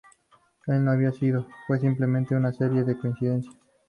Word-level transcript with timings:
Él 0.65 0.83
no 0.83 0.89
había 0.89 1.11
sido, 1.11 1.45
fue 1.67 1.79
simplemente 1.79 2.33
una 2.35 2.51
serie 2.51 2.83
de 2.83 2.97
coincidencias. 2.97 3.53